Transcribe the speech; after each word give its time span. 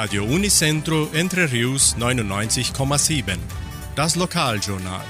Radio 0.00 0.22
Unicentro 0.22 1.08
Entre 1.12 1.50
Rius 1.50 1.96
99,7. 1.96 3.36
Das 3.96 4.14
Lokaljournal. 4.14 5.04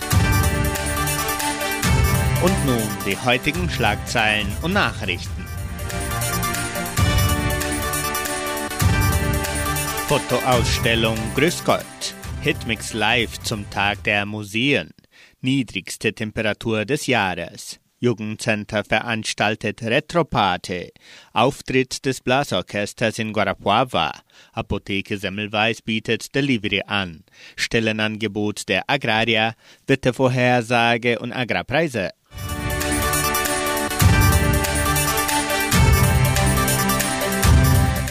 Und 2.42 2.64
nun 2.64 2.88
die 3.04 3.14
heutigen 3.18 3.68
Schlagzeilen 3.68 4.46
und 4.62 4.72
Nachrichten. 4.72 5.44
Fotoausstellung 10.08 11.18
Grüß 11.34 11.64
Gott. 11.64 12.14
Hitmix 12.40 12.94
Live 12.94 13.40
zum 13.42 13.68
Tag 13.68 14.02
der 14.04 14.24
Museen. 14.24 14.94
Niedrigste 15.42 16.14
Temperatur 16.14 16.86
des 16.86 17.06
Jahres. 17.06 17.78
Jugendcenter 18.00 18.84
veranstaltet 18.84 19.82
Retroparty. 19.82 20.92
Auftritt 21.32 22.04
des 22.04 22.20
Blasorchesters 22.20 23.18
in 23.18 23.32
Guarapuava. 23.32 24.12
Apotheke 24.52 25.18
Semmelweis 25.18 25.82
bietet 25.82 26.34
Delivery 26.34 26.82
an. 26.86 27.24
Stellenangebot 27.56 28.68
der 28.68 28.84
Agraria, 28.88 29.54
Wettervorhersage 29.86 31.18
und 31.18 31.32
Agrarpreise. 31.32 32.10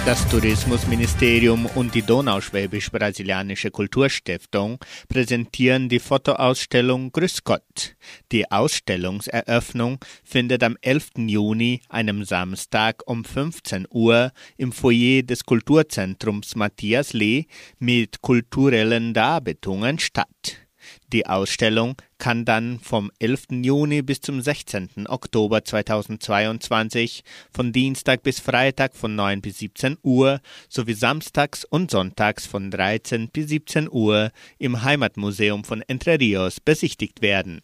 Das 0.07 0.25
Tourismusministerium 0.29 1.65
und 1.75 1.93
die 1.93 2.01
Donauschwäbisch-Brasilianische 2.01 3.71
Kulturstiftung 3.71 4.79
präsentieren 5.09 5.89
die 5.89 5.99
Fotoausstellung 5.99 7.11
Grüß 7.11 7.43
Gott. 7.43 7.97
Die 8.31 8.49
Ausstellungseröffnung 8.49 9.97
findet 10.23 10.63
am 10.63 10.77
11. 10.79 11.09
Juni, 11.27 11.81
einem 11.89 12.23
Samstag 12.23 13.03
um 13.05 13.25
15 13.25 13.85
Uhr 13.89 14.31
im 14.55 14.71
Foyer 14.71 15.23
des 15.23 15.43
Kulturzentrums 15.43 16.55
Matthias 16.55 17.11
Lee 17.11 17.47
mit 17.77 18.21
kulturellen 18.21 19.13
Darbietungen 19.13 19.99
statt. 19.99 20.66
Die 21.13 21.25
Ausstellung 21.25 21.95
kann 22.17 22.43
dann 22.43 22.79
vom 22.81 23.11
11. 23.19 23.63
Juni 23.63 24.01
bis 24.01 24.19
zum 24.19 24.41
16. 24.41 25.07
Oktober 25.07 25.63
2022 25.63 27.23
von 27.49 27.71
Dienstag 27.71 28.23
bis 28.23 28.41
Freitag 28.41 28.93
von 28.93 29.15
9 29.15 29.39
bis 29.41 29.59
17 29.59 29.97
Uhr 30.03 30.41
sowie 30.67 30.95
samstags 30.95 31.63
und 31.63 31.91
sonntags 31.91 32.45
von 32.45 32.71
13 32.71 33.29
bis 33.29 33.47
17 33.47 33.87
Uhr 33.89 34.31
im 34.57 34.83
Heimatmuseum 34.83 35.63
von 35.63 35.81
Entre 35.87 36.19
Rios 36.19 36.59
besichtigt 36.59 37.21
werden. 37.21 37.61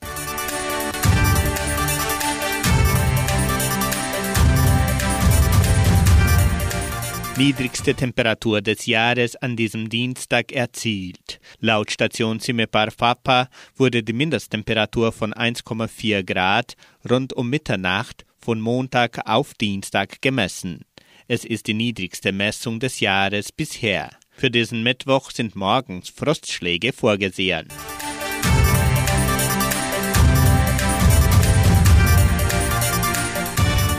Niedrigste 7.37 7.95
Temperatur 7.95 8.61
des 8.61 8.85
Jahres 8.85 9.35
an 9.35 9.55
diesem 9.55 9.89
Dienstag 9.89 10.51
erzielt. 10.51 11.39
Laut 11.59 11.89
Station 11.89 12.39
Cimepar 12.39 12.91
Fapa 12.91 13.49
wurde 13.75 14.03
die 14.03 14.13
Mindesttemperatur 14.13 15.11
von 15.11 15.33
1,4 15.33 16.23
Grad 16.23 16.75
rund 17.09 17.33
um 17.33 17.49
Mitternacht 17.49 18.25
von 18.37 18.61
Montag 18.61 19.27
auf 19.27 19.55
Dienstag 19.55 20.21
gemessen. 20.21 20.85
Es 21.27 21.43
ist 21.43 21.67
die 21.67 21.73
niedrigste 21.73 22.31
Messung 22.31 22.79
des 22.79 22.99
Jahres 22.99 23.51
bisher. 23.51 24.11
Für 24.29 24.51
diesen 24.51 24.83
Mittwoch 24.83 25.31
sind 25.31 25.55
morgens 25.55 26.09
Frostschläge 26.09 26.93
vorgesehen. 26.93 27.67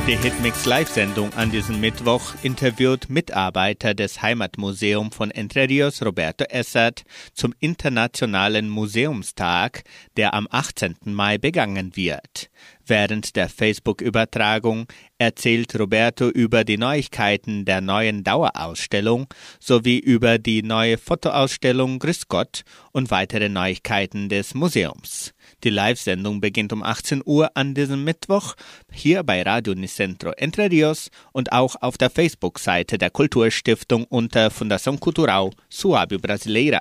Die 0.07 0.19
Hitmix 0.19 0.67
Live-Sendung 0.67 1.33
an 1.33 1.51
diesem 1.51 1.81
Mittwoch 1.81 2.35
interviewt 2.43 3.09
Mitarbeiter 3.09 3.95
des 3.95 4.21
Heimatmuseum 4.21 5.11
von 5.11 5.31
Entre 5.31 5.67
Rios 5.67 6.03
Roberto 6.05 6.45
Essert 6.45 7.05
zum 7.33 7.55
Internationalen 7.59 8.69
Museumstag, 8.69 9.83
der 10.19 10.35
am 10.35 10.47
18. 10.51 10.97
Mai 11.05 11.39
begangen 11.39 11.97
wird. 11.97 12.51
Während 12.87 13.35
der 13.35 13.49
Facebook-Übertragung 13.49 14.89
erzählt 15.17 15.75
Roberto 15.81 16.29
über 16.29 16.65
die 16.65 16.77
Neuigkeiten 16.77 17.65
der 17.65 17.81
neuen 17.81 18.25
Dauerausstellung 18.25 19.29
sowie 19.59 19.99
über 19.99 20.37
die 20.37 20.63
neue 20.63 20.99
Fotoausstellung 20.99 21.99
Grüß 21.99 22.29
Gott 22.29 22.65
und 22.93 23.11
weitere 23.11 23.49
Neuigkeiten 23.49 24.29
des 24.29 24.53
Museums. 24.53 25.34
Die 25.65 25.71
Live-Sendung 25.71 26.43
beginnt 26.43 26.75
um 26.75 26.83
18 26.83 27.23
Uhr 27.25 27.51
an 27.55 27.73
diesem 27.75 28.05
Mittwoch 28.05 28.55
hier 28.93 29.23
bei 29.23 29.41
Radio 29.41 29.75
Nicentro 29.75 30.33
Entre 30.33 30.71
Rios 30.71 31.11
und 31.33 31.53
auch 31.53 31.75
auf 31.81 31.97
der 31.97 32.11
Facebook-Seite 32.11 32.99
der 32.99 33.09
Kulturstiftung 33.09 34.05
unter 34.05 34.51
Fundação 34.51 34.99
Cultural 34.99 35.49
Suábio 35.73 36.21
Brasileira. 36.21 36.81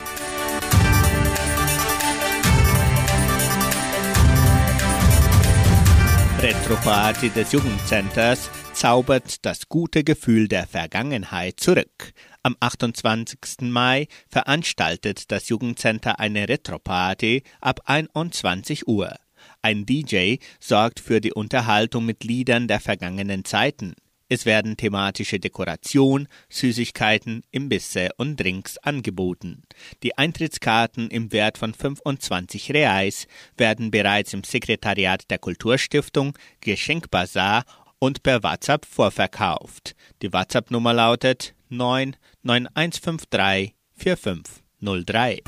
Retroparty 6.42 7.30
des 7.30 7.54
Jugendcenters 7.54 8.50
zaubert 8.74 9.46
das 9.46 9.70
gute 9.70 10.04
Gefühl 10.04 10.48
der 10.48 10.66
Vergangenheit 10.68 11.60
zurück. 11.60 12.14
Am 12.42 12.56
28. 12.60 13.62
Mai 13.62 14.08
veranstaltet 14.28 15.32
das 15.32 15.50
Jugendcenter 15.50 16.20
eine 16.20 16.50
Retroparty 16.50 17.44
ab 17.62 17.82
21 17.86 18.88
Uhr. 18.88 19.16
Ein 19.62 19.86
DJ 19.86 20.38
sorgt 20.60 21.00
für 21.00 21.22
die 21.22 21.34
Unterhaltung 21.34 22.06
mit 22.06 22.24
Liedern 22.24 22.68
der 22.68 22.80
vergangenen 22.80 23.46
Zeiten. 23.46 23.94
Es 24.28 24.48
werden 24.48 24.78
thematische 24.78 25.40
Dekoration, 25.40 26.28
Süßigkeiten, 26.50 27.44
Imbisse 27.52 28.10
und 28.18 28.38
Drinks 28.38 28.80
angeboten. 28.80 29.62
Die 30.02 30.18
Eintrittskarten 30.18 31.10
im 31.10 31.32
Wert 31.32 31.60
von 31.60 31.74
25 31.74 32.74
Reais 32.74 33.28
werden 33.58 33.92
bereits 33.92 34.34
im 34.34 34.44
Sekretariat 34.44 35.30
der 35.30 35.38
Kulturstiftung, 35.38 36.36
Geschenkbazar 36.62 37.66
und 38.04 38.22
per 38.22 38.44
WhatsApp 38.44 38.86
vorverkauft. 38.86 39.96
Die 40.22 40.34
WhatsApp-Nummer 40.34 40.94
lautet 40.94 41.56
99153 41.70 43.74
4503. 43.96 45.42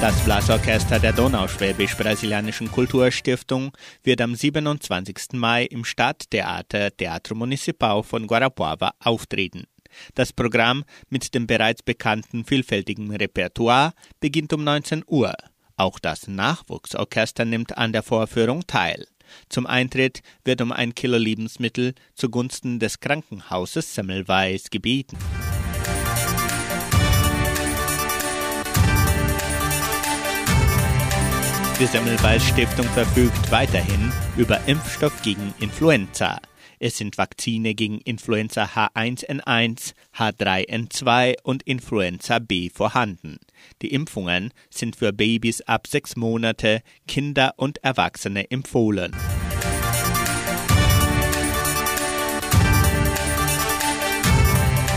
Das 0.00 0.24
Blasorchester 0.24 0.98
der 0.98 1.12
Donauschwäbisch-Brasilianischen 1.12 2.72
Kulturstiftung 2.72 3.70
wird 4.02 4.20
am 4.20 4.34
27. 4.34 5.34
Mai 5.34 5.66
im 5.66 5.84
Stadttheater 5.84 6.90
Teatro 6.96 7.36
Municipal 7.36 8.02
von 8.02 8.26
Guarapuava 8.26 8.94
auftreten. 8.98 9.68
Das 10.16 10.32
Programm 10.32 10.82
mit 11.08 11.36
dem 11.36 11.46
bereits 11.46 11.84
bekannten 11.84 12.44
vielfältigen 12.44 13.14
Repertoire 13.14 13.92
beginnt 14.18 14.52
um 14.52 14.64
19 14.64 15.04
Uhr. 15.06 15.36
Auch 15.80 15.98
das 15.98 16.28
Nachwuchsorchester 16.28 17.46
nimmt 17.46 17.78
an 17.78 17.94
der 17.94 18.02
Vorführung 18.02 18.66
teil. 18.66 19.06
Zum 19.48 19.66
Eintritt 19.66 20.20
wird 20.44 20.60
um 20.60 20.72
ein 20.72 20.94
Kilo 20.94 21.16
Lebensmittel 21.16 21.94
zugunsten 22.14 22.78
des 22.78 23.00
Krankenhauses 23.00 23.94
Semmelweis 23.94 24.68
gebeten. 24.68 25.16
Die 31.80 31.86
Semmelweis 31.86 32.46
Stiftung 32.46 32.84
verfügt 32.88 33.50
weiterhin 33.50 34.12
über 34.36 34.60
Impfstoff 34.66 35.22
gegen 35.22 35.54
Influenza. 35.60 36.42
Es 36.82 36.96
sind 36.96 37.18
Vakzine 37.18 37.74
gegen 37.74 38.00
Influenza 38.00 38.64
H1N1, 38.64 39.92
H3N2 40.16 41.34
und 41.42 41.62
Influenza 41.64 42.38
B 42.38 42.70
vorhanden. 42.70 43.38
Die 43.82 43.92
Impfungen 43.92 44.50
sind 44.70 44.96
für 44.96 45.12
Babys 45.12 45.60
ab 45.60 45.86
sechs 45.86 46.16
Monate, 46.16 46.82
Kinder 47.06 47.52
und 47.58 47.84
Erwachsene 47.84 48.50
empfohlen. 48.50 49.14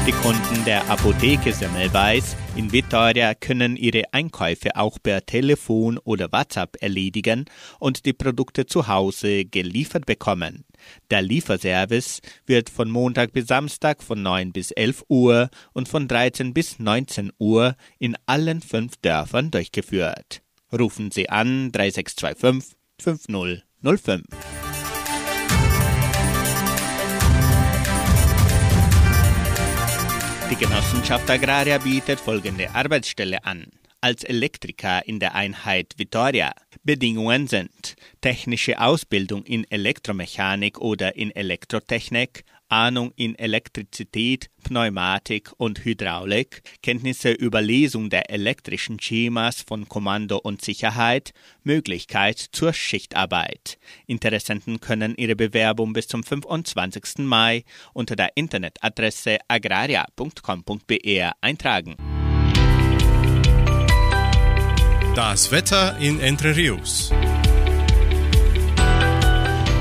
Die 0.05 0.11
Kunden 0.11 0.65
der 0.65 0.89
Apotheke 0.89 1.53
Semmelweis 1.53 2.35
in 2.57 2.73
Vitoria 2.73 3.33
können 3.33 3.77
ihre 3.77 4.03
Einkäufe 4.11 4.75
auch 4.75 4.97
per 5.01 5.25
Telefon 5.25 5.97
oder 5.97 6.29
WhatsApp 6.29 6.75
erledigen 6.81 7.45
und 7.79 8.05
die 8.05 8.11
Produkte 8.11 8.65
zu 8.65 8.89
Hause 8.89 9.45
geliefert 9.45 10.05
bekommen. 10.05 10.65
Der 11.09 11.21
Lieferservice 11.21 12.19
wird 12.45 12.69
von 12.69 12.91
Montag 12.91 13.31
bis 13.31 13.47
Samstag 13.47 14.03
von 14.03 14.21
9 14.21 14.51
bis 14.51 14.71
11 14.71 15.05
Uhr 15.07 15.49
und 15.71 15.87
von 15.87 16.09
13 16.09 16.53
bis 16.53 16.79
19 16.79 17.31
Uhr 17.39 17.77
in 17.97 18.17
allen 18.25 18.59
fünf 18.61 18.97
Dörfern 18.97 19.51
durchgeführt. 19.51 20.41
Rufen 20.77 21.11
Sie 21.11 21.29
an 21.29 21.71
3625 21.71 22.75
5005. 22.99 24.23
Die 30.53 30.65
Genossenschaft 30.65 31.27
Agraria 31.31 31.79
bietet 31.79 32.19
folgende 32.19 32.69
Arbeitsstelle 32.75 33.43
an. 33.43 33.71
als 34.03 34.25
Elektriker 34.25 35.07
in 35.07 35.21
der 35.21 35.33
Einheit 35.33 35.93
Vitoria. 35.97 36.53
Bedingungen 36.83 37.47
sind 37.47 37.95
technische 38.19 38.81
Ausbildung 38.81 39.45
in 39.45 39.65
Elektromechanik 39.71 40.77
oder 40.77 41.15
in 41.15 41.31
Elektrotechnik, 41.31 42.43
Ahnung 42.73 43.13
in 43.15 43.37
Elektrizität, 43.37 44.49
Pneumatik 44.63 45.51
und 45.57 45.85
Hydraulik, 45.85 46.63
Kenntnisse 46.81 47.31
über 47.31 47.61
Lesung 47.61 48.09
der 48.09 48.31
elektrischen 48.31 48.99
Schemas 48.99 49.61
von 49.61 49.87
Kommando 49.87 50.37
und 50.37 50.63
Sicherheit, 50.63 51.33
Möglichkeit 51.63 52.39
zur 52.39 52.73
Schichtarbeit. 52.73 53.77
Interessenten 54.07 54.79
können 54.79 55.13
ihre 55.15 55.35
Bewerbung 55.35 55.93
bis 55.93 56.07
zum 56.07 56.23
25. 56.23 57.19
Mai 57.19 57.63
unter 57.93 58.15
der 58.15 58.31
Internetadresse 58.35 59.37
agraria.com.br 59.47 61.31
eintragen. 61.41 61.95
Das 65.15 65.51
Wetter 65.51 65.95
in 65.99 66.19
Entre 66.19 66.55
Rios. 66.55 67.11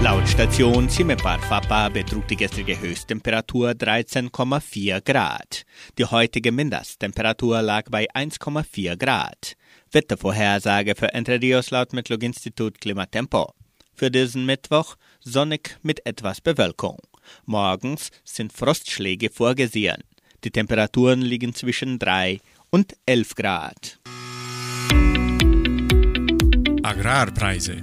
Laut 0.02 0.28
Station 0.28 0.88
Cimepar 0.88 1.38
Fapa 1.38 1.88
betrug 1.88 2.26
die 2.26 2.34
gestrige 2.34 2.76
Höchsttemperatur 2.80 3.70
13,4 3.70 5.00
Grad. 5.00 5.62
Die 5.96 6.04
heutige 6.04 6.50
Mindesttemperatur 6.50 7.62
lag 7.62 7.84
bei 7.88 8.10
1,4 8.10 8.96
Grad. 8.96 9.54
Wettervorhersage 9.92 10.96
für 10.96 11.14
Entre 11.14 11.40
Rios 11.40 11.70
laut 11.70 11.92
Metlog-Institut 11.92 12.80
Klimatempo. 12.80 13.54
Für 13.94 14.10
diesen 14.10 14.44
Mittwoch 14.44 14.96
sonnig 15.20 15.78
mit 15.82 16.04
etwas 16.04 16.40
Bewölkung. 16.40 16.98
Morgens 17.44 18.10
sind 18.24 18.52
Frostschläge 18.52 19.30
vorgesehen. 19.30 20.02
Die 20.42 20.50
Temperaturen 20.50 21.22
liegen 21.22 21.54
zwischen 21.54 22.00
3 22.00 22.40
und 22.70 22.96
11 23.06 23.36
Grad. 23.36 24.00
Agrarpreise. 26.82 27.80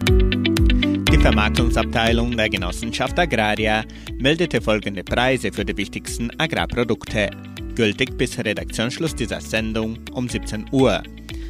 Die 1.12 1.18
Vermarktungsabteilung 1.18 2.38
der 2.38 2.50
Genossenschaft 2.50 3.18
Agraria 3.18 3.84
meldete 4.20 4.62
folgende 4.62 5.04
Preise 5.04 5.52
für 5.52 5.66
die 5.66 5.76
wichtigsten 5.76 6.30
Agrarprodukte. 6.40 7.32
Gültig 7.74 8.16
bis 8.16 8.38
Redaktionsschluss 8.38 9.16
dieser 9.16 9.42
Sendung 9.42 9.98
um 10.14 10.30
17 10.30 10.68
Uhr. 10.72 11.02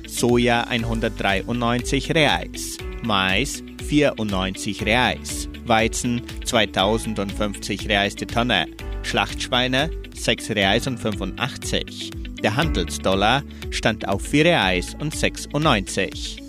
Soja 0.07 0.61
193 0.61 2.15
Reais, 2.15 2.77
Mais 3.03 3.61
94 3.85 4.85
Reais, 4.85 5.49
Weizen 5.65 6.21
2050 6.45 7.89
Reais 7.89 8.15
die 8.15 8.27
Tonne, 8.27 8.65
Schlachtschweine 9.03 9.89
6 10.15 10.51
Reais 10.51 10.87
und 10.87 10.99
85. 10.99 12.11
Der 12.41 12.55
Handelsdollar 12.55 13.43
stand 13.71 14.07
auf 14.07 14.21
4 14.21 14.45
Reais 14.45 14.95
und 14.99 15.13
96. 15.13 16.48